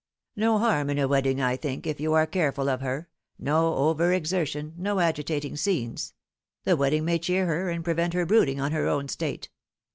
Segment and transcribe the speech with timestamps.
[0.35, 3.07] "No harm in a wedding, I think, if you are careful of her:
[3.37, 6.15] no over exertion, no agitating scenes,
[6.63, 9.49] The wedding may cheer her, and prevent her brooding on her own state.